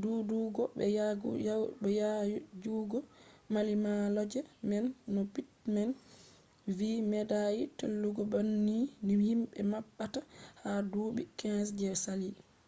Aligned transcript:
duudugo 0.00 0.62
be 1.82 1.88
yaajugo 2.00 2.98
mallimalloje 3.52 4.40
man 4.68 4.84
no 5.14 5.22
pittman 5.32 5.90
vi 6.76 6.90
medai 7.10 7.58
tullugo 7.78 8.22
banni 8.32 8.78
ni 9.06 9.14
himbe 9.26 9.58
mabbata 9.72 10.20
ha 10.62 10.70
duubi 10.90 11.22
15 11.38 11.70
je 11.78 11.88
sali 12.04 12.30